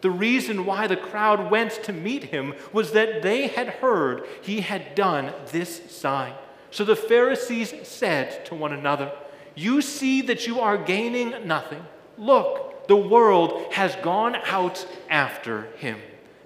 [0.00, 4.60] The reason why the crowd went to meet him was that they had heard he
[4.60, 6.34] had done this sign.
[6.70, 9.12] So the Pharisees said to one another,
[9.54, 11.84] You see that you are gaining nothing.
[12.16, 15.98] Look, the world has gone out after him.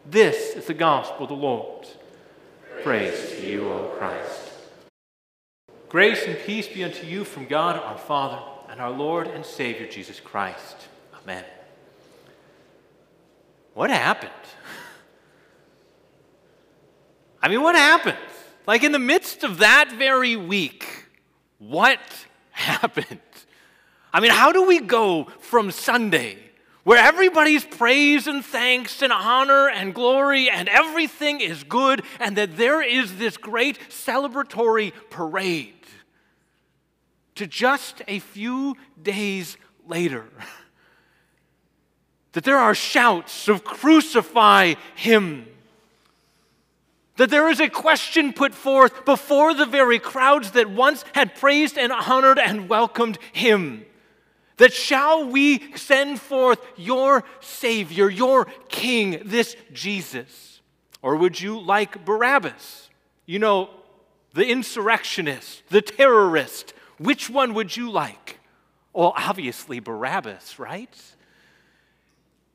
[0.09, 1.87] This is the gospel of the Lord.
[2.83, 4.51] Praise to you, O Christ.
[5.89, 9.87] Grace and peace be unto you from God our Father and our Lord and Savior
[9.87, 10.89] Jesus Christ.
[11.23, 11.45] Amen.
[13.75, 14.31] What happened?
[17.43, 18.19] I mean, what happened?
[18.67, 20.87] Like in the midst of that very week,
[21.59, 21.99] what
[22.51, 23.21] happened?
[24.13, 26.37] I mean, how do we go from Sunday,
[26.85, 32.57] where everybody's praise and thanks and honor and glory and everything is good, and that
[32.57, 35.75] there is this great celebratory parade,
[37.37, 39.57] to just a few days
[39.87, 40.27] later?
[42.33, 45.47] That there are shouts of crucify him
[47.17, 51.77] that there is a question put forth before the very crowds that once had praised
[51.77, 53.85] and honored and welcomed him.
[54.57, 60.61] That shall we send forth your Savior, your King, this Jesus?
[61.01, 62.91] Or would you like Barabbas?
[63.27, 63.71] You know,
[64.35, 66.75] the insurrectionist, the terrorist.
[66.99, 68.39] Which one would you like?
[68.93, 70.95] Well, obviously Barabbas, right?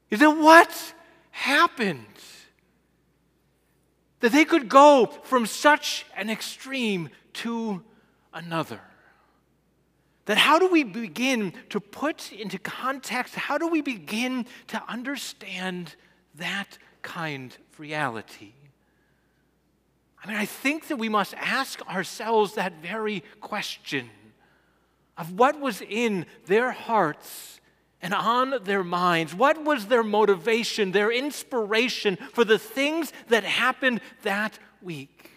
[0.10, 0.94] Is it what
[1.32, 2.06] happened?
[4.20, 7.84] that they could go from such an extreme to
[8.34, 8.82] another.
[10.26, 15.96] That how do we begin to put into context, how do we begin to understand
[16.36, 18.54] that kind of reality?
[20.24, 24.10] I mean, I think that we must ask ourselves that very question
[25.18, 27.62] of what was in their hearts
[28.02, 29.34] and on their minds?
[29.34, 35.32] What was their motivation, their inspiration for the things that happened that week?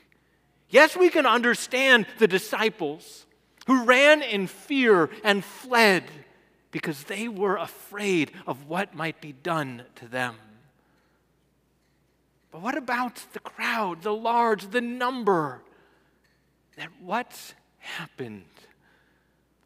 [0.68, 3.26] Yes, we can understand the disciples
[3.66, 6.04] who ran in fear and fled
[6.70, 10.36] because they were afraid of what might be done to them.
[12.52, 15.62] But what about the crowd, the large, the number?
[16.76, 18.44] That what happened?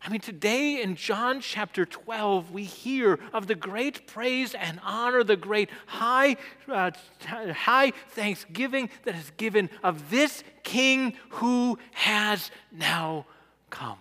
[0.04, 5.25] I mean, today in John chapter 12, we hear of the great praise and honor,
[5.25, 6.37] the great high,
[6.69, 6.91] uh,
[7.26, 13.25] high thanksgiving that is given of this King who has now
[13.70, 13.97] come.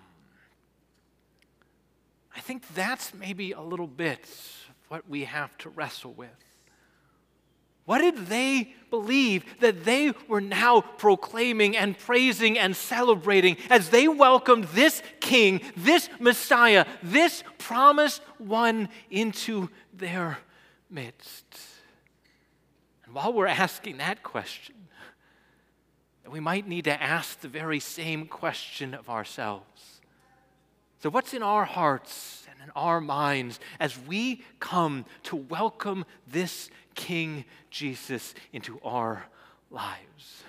[2.35, 4.27] I think that's maybe a little bit
[4.89, 6.52] what we have to wrestle with.
[7.85, 14.07] What did they believe that they were now proclaiming and praising and celebrating as they
[14.07, 20.37] welcomed this king, this Messiah, this promised one into their
[20.89, 21.45] midst?
[23.05, 24.75] And while we're asking that question,
[26.29, 29.99] we might need to ask the very same question of ourselves.
[30.99, 37.43] So, what's in our hearts and our minds as we come to welcome this King
[37.69, 39.25] Jesus into our
[39.69, 40.43] lives.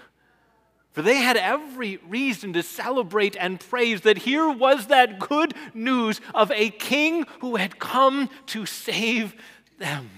[0.92, 6.20] For they had every reason to celebrate and praise that here was that good news
[6.32, 9.34] of a king who had come to save
[9.78, 10.08] them.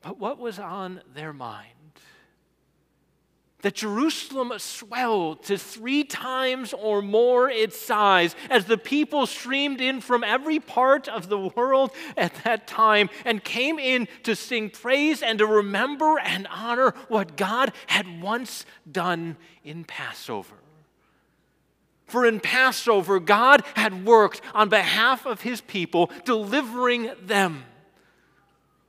[0.00, 1.77] But what was on their mind?
[3.62, 10.00] That Jerusalem swelled to three times or more its size as the people streamed in
[10.00, 15.22] from every part of the world at that time and came in to sing praise
[15.22, 20.54] and to remember and honor what God had once done in Passover.
[22.06, 27.64] For in Passover, God had worked on behalf of his people, delivering them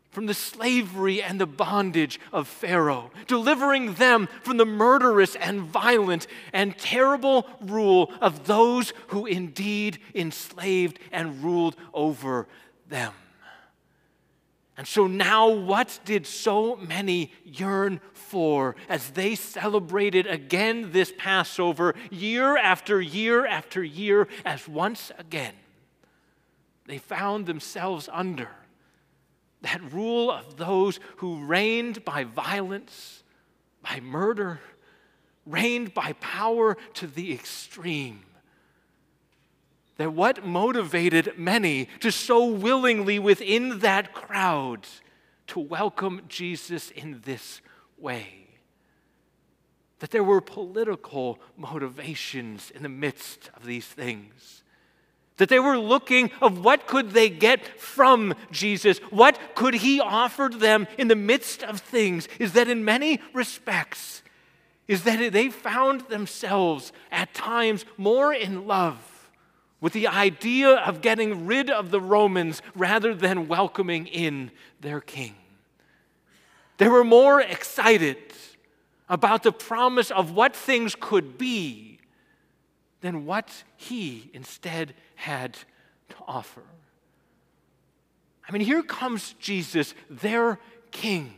[0.10, 6.28] from the slavery and the bondage of Pharaoh, delivering them from the murderous and violent
[6.52, 12.48] and terrible rule of those who indeed enslaved and ruled over
[12.88, 13.14] them.
[14.78, 21.96] And so now, what did so many yearn for as they celebrated again this Passover
[22.10, 25.54] year after year after year, as once again
[26.86, 28.50] they found themselves under
[29.62, 33.24] that rule of those who reigned by violence,
[33.82, 34.60] by murder,
[35.46, 38.22] reigned by power to the extreme.
[39.98, 44.88] That what motivated many to so willingly within that crowd
[45.48, 47.60] to welcome Jesus in this
[47.98, 48.48] way?
[50.00, 54.64] That there were political motivations in the midst of these things
[55.39, 59.00] that they were looking of what could they get from jesus.
[59.09, 64.21] What could he offer them in the midst of things is that in many respects
[64.88, 69.30] is that they found themselves at times more in love
[69.80, 74.51] with the idea of getting rid of the romans rather than welcoming in
[74.81, 75.36] their king.
[76.80, 78.18] They were more excited
[79.07, 81.99] about the promise of what things could be
[83.01, 85.54] than what he instead had
[86.10, 86.63] to offer.
[88.48, 90.60] I mean, here comes Jesus, their
[90.92, 91.34] king.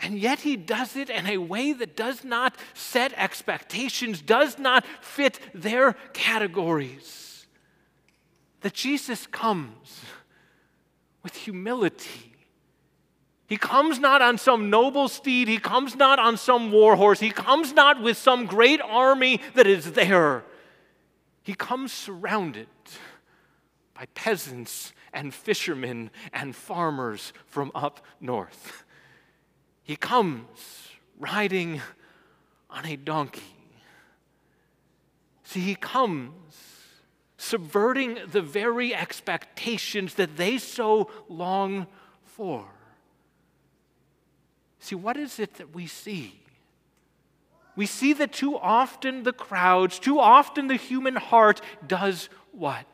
[0.00, 4.84] And yet he does it in a way that does not set expectations, does not
[5.00, 7.46] fit their categories.
[8.60, 10.00] That Jesus comes
[11.22, 12.35] with humility
[13.46, 17.30] he comes not on some noble steed, he comes not on some war horse, he
[17.30, 20.44] comes not with some great army that is there.
[21.42, 22.66] He comes surrounded
[23.94, 28.84] by peasants and fishermen and farmers from up north.
[29.84, 30.88] He comes
[31.18, 31.80] riding
[32.68, 33.42] on a donkey.
[35.44, 36.32] See, he comes
[37.38, 41.86] subverting the very expectations that they so long
[42.24, 42.66] for.
[44.86, 46.40] See, what is it that we see?
[47.74, 52.86] We see that too often the crowds, too often the human heart does what?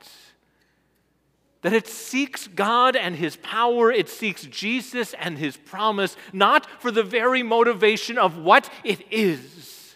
[1.60, 6.90] That it seeks God and His power, it seeks Jesus and His promise, not for
[6.90, 9.94] the very motivation of what it is,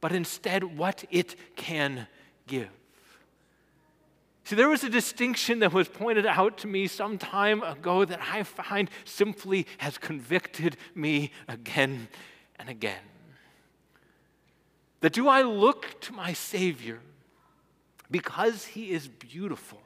[0.00, 2.08] but instead what it can
[2.48, 2.77] give.
[4.48, 8.18] See, there was a distinction that was pointed out to me some time ago that
[8.32, 12.08] I find simply has convicted me again
[12.58, 13.02] and again.
[15.00, 17.00] That do I look to my Savior
[18.10, 19.82] because He is beautiful?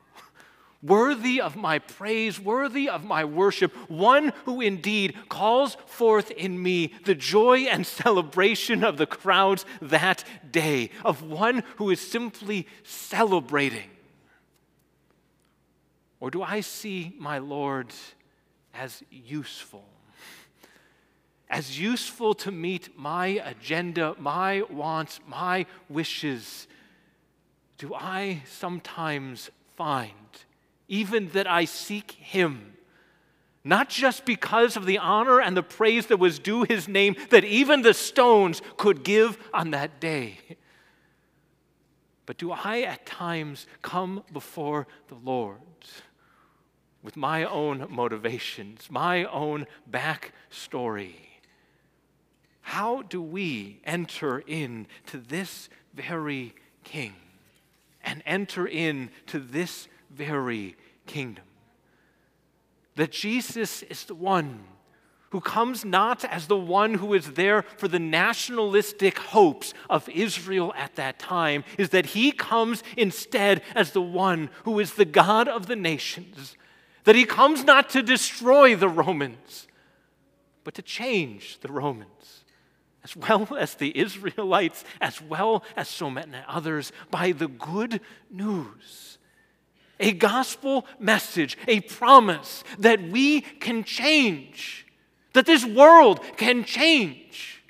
[0.80, 6.92] worthy of my praise, worthy of my worship, one who indeed calls forth in me
[7.04, 10.22] the joy and celebration of the crowds that
[10.52, 13.90] day, of one who is simply celebrating
[16.22, 17.88] or do I see my Lord
[18.72, 19.82] as useful?
[21.50, 26.68] As useful to meet my agenda, my wants, my wishes?
[27.76, 30.12] Do I sometimes find,
[30.86, 32.74] even that I seek Him?
[33.64, 37.42] Not just because of the honor and the praise that was due his name, that
[37.42, 40.38] even the stones could give on that day.
[42.26, 45.58] But do I at times come before the Lord
[47.02, 51.14] with my own motivations, my own backstory.
[52.62, 56.54] How do we enter into this very
[56.84, 57.14] king
[58.04, 61.44] and enter into this very kingdom?
[62.94, 64.60] That Jesus is the one
[65.30, 70.74] who comes not as the one who is there for the nationalistic hopes of Israel
[70.76, 75.48] at that time, is that he comes instead as the one who is the God
[75.48, 76.54] of the nations
[77.04, 79.66] that he comes not to destroy the Romans,
[80.64, 82.44] but to change the Romans,
[83.04, 89.18] as well as the Israelites, as well as so many others, by the good news.
[90.00, 94.86] A gospel message, a promise that we can change,
[95.32, 97.62] that this world can change.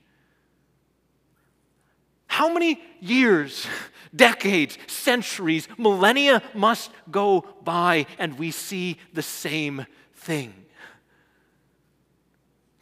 [2.26, 3.66] How many years
[4.14, 10.54] decades, centuries, millennia must go by, and we see the same thing.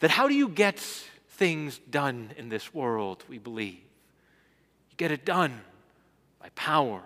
[0.00, 0.78] That how do you get
[1.30, 3.80] things done in this world, we believe?
[4.90, 5.60] You get it done
[6.40, 7.02] by power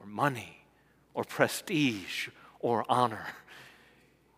[0.00, 0.64] or money
[1.12, 2.28] or prestige
[2.60, 3.26] or honor.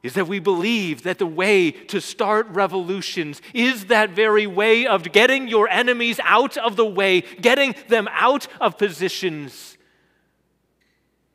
[0.06, 5.10] Is that we believe that the way to start revolutions is that very way of
[5.12, 9.76] getting your enemies out of the way, getting them out of positions.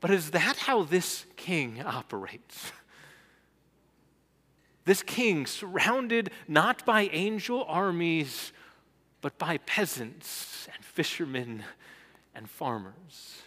[0.00, 2.72] But is that how this king operates?
[4.84, 8.52] This king, surrounded not by angel armies,
[9.20, 11.62] but by peasants and fishermen
[12.34, 13.42] and farmers.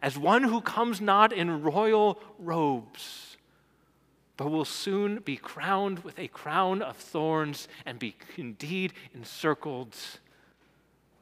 [0.00, 3.35] As one who comes not in royal robes,
[4.36, 9.96] but will soon be crowned with a crown of thorns and be indeed encircled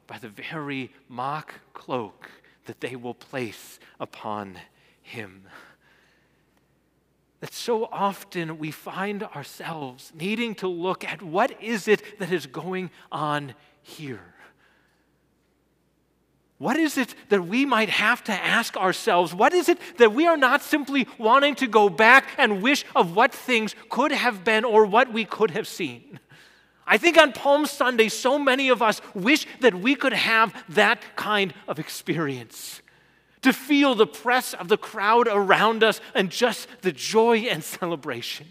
[0.07, 2.29] by the very mock cloak
[2.65, 4.57] that they will place upon
[5.01, 5.43] him.
[7.39, 12.47] That so often we find ourselves needing to look at what is it that is
[12.47, 14.34] going on here.
[16.57, 19.33] What is it that we might have to ask ourselves?
[19.33, 23.15] What is it that we are not simply wanting to go back and wish of
[23.15, 26.19] what things could have been or what we could have seen?
[26.87, 31.01] I think on Palm Sunday, so many of us wish that we could have that
[31.15, 32.81] kind of experience.
[33.41, 38.47] To feel the press of the crowd around us and just the joy and celebration.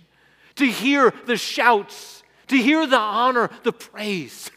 [0.57, 4.51] To hear the shouts, to hear the honor, the praise.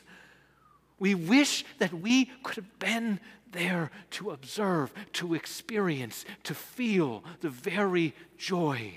[0.99, 3.19] We wish that we could have been
[3.57, 8.93] there to observe, to experience, to feel the very joy.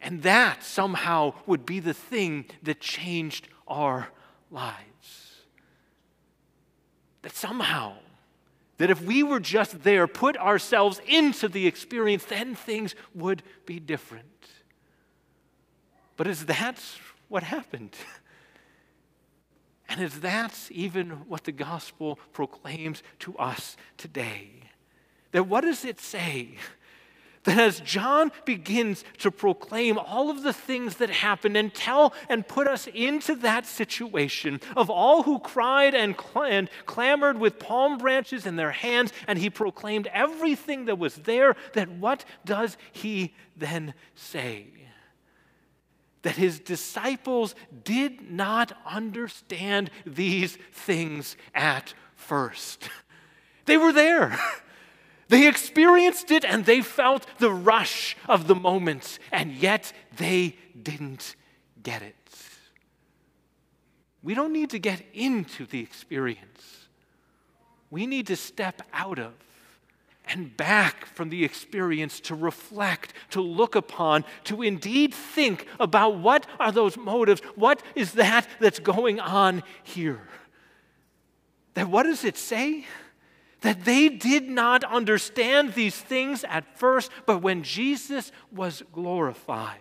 [0.00, 4.08] And that somehow would be the thing that changed our
[4.50, 5.42] lives.
[7.22, 7.94] That somehow,
[8.78, 13.80] that if we were just there, put ourselves into the experience, then things would be
[13.80, 14.26] different.
[16.16, 16.80] But is that
[17.28, 17.96] what happened?
[19.88, 24.50] And is that even what the gospel proclaims to us today?
[25.32, 26.56] That what does it say?
[27.44, 32.48] That as John begins to proclaim all of the things that happened and tell and
[32.48, 37.98] put us into that situation of all who cried and, cl- and clamored with palm
[37.98, 43.34] branches in their hands, and he proclaimed everything that was there, that what does he
[43.56, 44.68] then say?
[46.24, 47.54] That his disciples
[47.84, 52.88] did not understand these things at first.
[53.66, 54.38] They were there.
[55.28, 61.34] They experienced it and they felt the rush of the moment, and yet they didn't
[61.82, 62.14] get it.
[64.22, 66.88] We don't need to get into the experience,
[67.90, 69.32] we need to step out of
[70.28, 76.46] and back from the experience to reflect, to look upon, to indeed think about what
[76.58, 77.40] are those motives?
[77.54, 80.26] What is that that's going on here?
[81.74, 82.86] That what does it say?
[83.60, 89.80] That they did not understand these things at first, but when Jesus was glorified,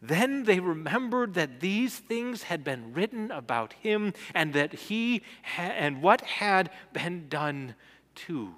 [0.00, 5.62] then they remembered that these things had been written about him and that he ha-
[5.62, 7.74] and what had been done
[8.14, 8.54] to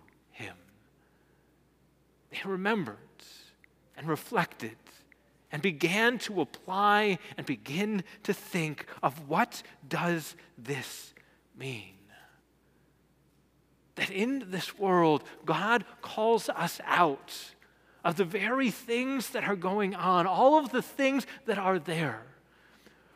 [2.30, 2.96] they remembered
[3.96, 4.76] and reflected
[5.52, 11.12] and began to apply and begin to think of what does this
[11.58, 11.94] mean?
[13.96, 17.52] That in this world, God calls us out
[18.04, 22.22] of the very things that are going on, all of the things that are there.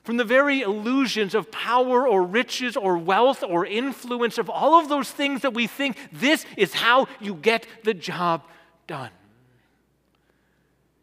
[0.03, 4.91] From the very illusions of power or riches or wealth or influence, of all of
[4.91, 8.43] those things that we think this is how you get the job
[8.87, 9.11] done.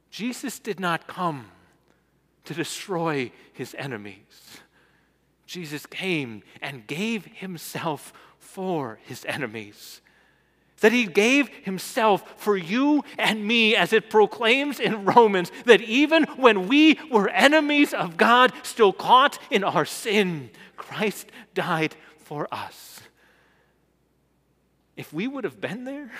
[0.10, 1.48] Jesus did not come
[2.44, 4.60] to destroy his enemies.
[5.46, 10.02] Jesus came and gave himself for his enemies.
[10.82, 16.24] That he gave himself for you and me, as it proclaims in Romans, that even
[16.38, 23.02] when we were enemies of God, still caught in our sin, Christ died for us.
[24.98, 26.12] If we would have been there,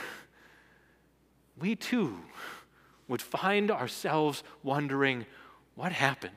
[1.62, 2.18] we too
[3.08, 5.26] would find ourselves wondering
[5.76, 6.34] what happened?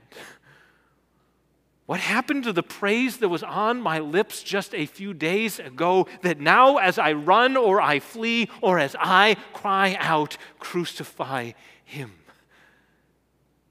[1.87, 6.07] What happened to the praise that was on my lips just a few days ago
[6.23, 11.52] that now, as I run or I flee or as I cry out, crucify
[11.85, 12.12] him?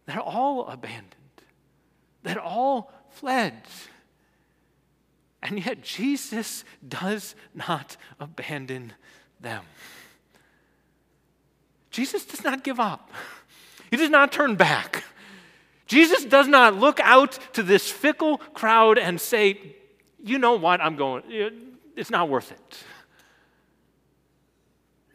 [0.05, 1.15] They're all abandoned,
[2.21, 3.53] they're all fled.
[5.41, 8.93] And yet, Jesus does not abandon
[9.41, 9.65] them.
[11.93, 13.11] Jesus does not give up,
[13.89, 15.03] he does not turn back.
[15.85, 19.75] Jesus does not look out to this fickle crowd and say,
[20.23, 20.81] You know what?
[20.81, 21.23] I'm going,
[21.95, 22.83] it's not worth it.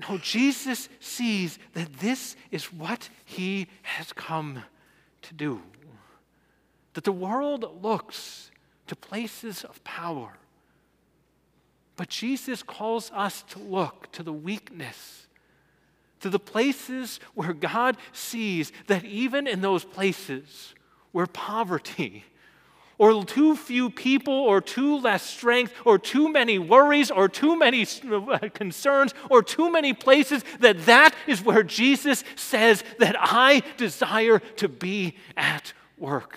[0.09, 4.63] No, Jesus sees that this is what he has come
[5.23, 5.61] to do.
[6.93, 8.53] That the world looks
[8.87, 10.35] to places of power.
[11.97, 15.27] But Jesus calls us to look to the weakness,
[16.21, 20.75] to the places where God sees that even in those places
[21.13, 22.25] where poverty,
[22.99, 27.87] or too few people, or too less strength, or too many worries, or too many
[28.11, 34.41] uh, concerns, or too many places, that that is where Jesus says that I desire
[34.57, 36.37] to be at work.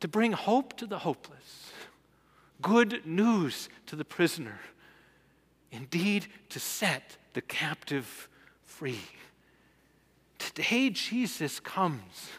[0.00, 1.70] To bring hope to the hopeless,
[2.60, 4.60] good news to the prisoner,
[5.74, 8.28] indeed, to set the captive
[8.62, 9.00] free.
[10.38, 12.30] Today, Jesus comes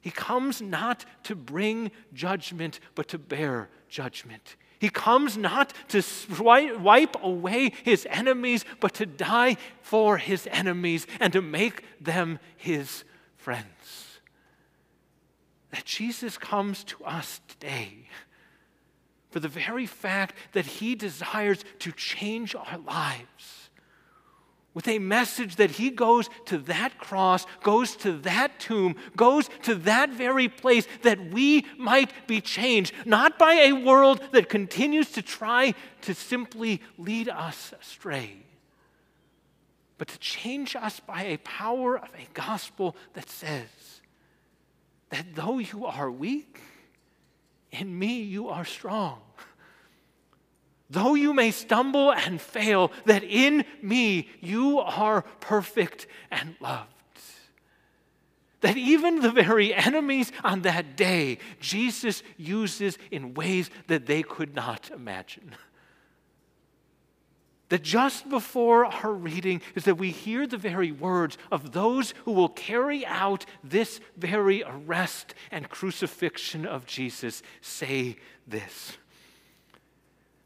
[0.00, 4.56] he comes not to bring judgment, but to bear judgment.
[4.78, 6.02] He comes not to
[6.40, 13.04] wipe away his enemies, but to die for his enemies and to make them his
[13.36, 14.20] friends.
[15.70, 18.08] That Jesus comes to us today
[19.30, 23.60] for the very fact that he desires to change our lives
[24.72, 29.74] with a message that he goes to that cross, goes to that tomb, goes to
[29.74, 35.22] that very place that we might be changed, not by a world that continues to
[35.22, 38.36] try to simply lead us astray,
[39.98, 44.00] but to change us by a power of a gospel that says
[45.10, 46.60] that though you are weak,
[47.72, 49.20] in me you are strong
[50.90, 56.88] though you may stumble and fail, that in me you are perfect and loved.
[58.60, 64.54] That even the very enemies on that day, Jesus uses in ways that they could
[64.54, 65.54] not imagine.
[67.70, 72.32] That just before our reading is that we hear the very words of those who
[72.32, 78.98] will carry out this very arrest and crucifixion of Jesus say this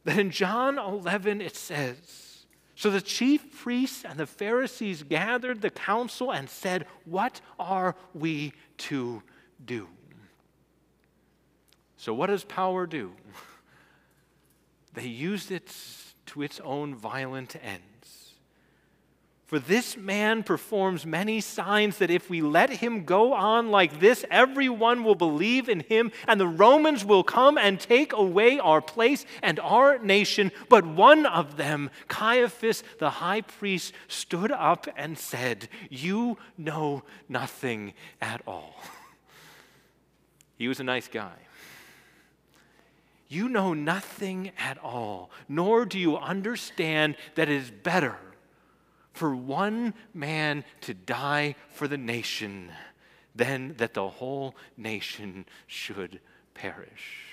[0.04, 5.70] that in John 11 it says, So the chief priests and the Pharisees gathered the
[5.70, 9.22] council and said, What are we to
[9.64, 9.88] do?
[11.96, 13.12] So, what does power do?
[14.92, 15.74] They used it
[16.26, 17.84] to its own violent ends.
[19.46, 24.24] For this man performs many signs that if we let him go on like this,
[24.30, 29.26] everyone will believe in him, and the Romans will come and take away our place
[29.42, 30.50] and our nation.
[30.70, 37.94] But one of them, Caiaphas the high priest, stood up and said, You know nothing
[38.20, 38.74] at all.
[40.56, 41.34] He was a nice guy.
[43.28, 48.16] You know nothing at all, nor do you understand that it is better
[49.12, 52.70] for one man to die for the nation
[53.34, 56.20] than that the whole nation should
[56.52, 57.24] perish.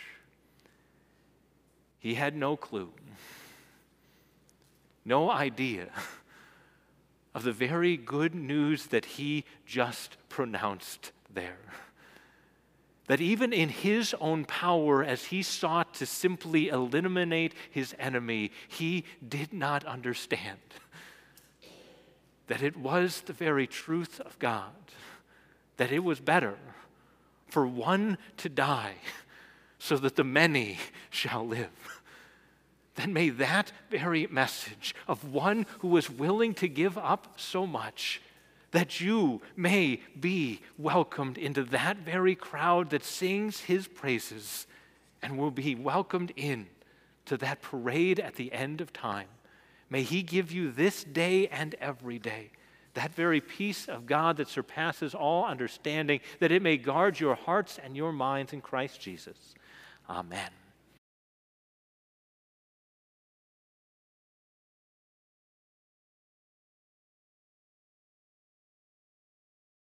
[1.99, 2.91] He had no clue,
[5.05, 5.89] no idea
[7.35, 11.59] of the very good news that he just pronounced there.
[13.07, 19.03] That even in his own power, as he sought to simply eliminate his enemy, he
[19.27, 20.59] did not understand
[22.47, 24.71] that it was the very truth of God,
[25.77, 26.57] that it was better
[27.47, 28.95] for one to die
[29.79, 30.77] so that the many
[31.09, 32.01] shall live.
[32.95, 38.21] Then may that very message of one who was willing to give up so much
[38.71, 44.65] that you may be welcomed into that very crowd that sings his praises
[45.21, 46.67] and will be welcomed in
[47.25, 49.27] to that parade at the end of time
[49.91, 52.49] May He give you this day and every day
[52.93, 57.79] that very peace of God that surpasses all understanding, that it may guard your hearts
[57.81, 59.37] and your minds in Christ Jesus.
[60.09, 60.49] Amen.